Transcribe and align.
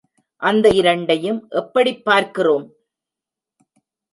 அந்த 0.41 0.69
இரண்டையும் 0.69 1.45
எப்படிப் 1.49 2.03
பார்க்கிறோம்? 2.05 2.73